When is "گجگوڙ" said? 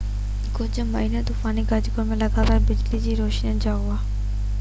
1.73-2.07